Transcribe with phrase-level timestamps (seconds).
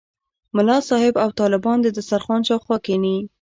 [0.55, 3.17] ملا صاحب او طالبان د دسترخوان شاوخوا کېني.